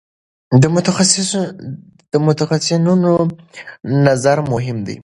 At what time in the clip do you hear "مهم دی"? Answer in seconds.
4.51-4.97